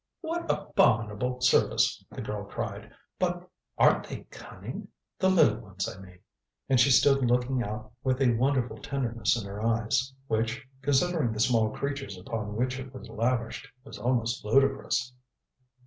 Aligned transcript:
"What 0.21 0.49
abominable 0.49 1.41
service," 1.41 2.03
the 2.09 2.23
girl 2.23 2.45
cried. 2.45 2.89
"But 3.19 3.47
aren't 3.77 4.07
they 4.07 4.23
cunning? 4.31 4.87
The 5.19 5.29
little 5.29 5.59
ones, 5.59 5.87
I 5.87 5.99
mean." 6.01 6.17
And 6.67 6.79
she 6.79 6.89
stood 6.89 7.23
looking 7.23 7.61
out 7.61 7.93
with 8.03 8.19
a 8.19 8.33
wonderful 8.33 8.79
tenderness 8.79 9.39
in 9.39 9.47
her 9.47 9.61
eyes, 9.63 10.11
which, 10.25 10.67
considering 10.81 11.33
the 11.33 11.39
small 11.39 11.69
creatures 11.69 12.17
upon 12.17 12.55
which 12.55 12.79
it 12.79 12.95
was 12.95 13.09
lavished, 13.09 13.67
was 13.83 13.99
almost 13.99 14.43
ludicrous. 14.43 15.13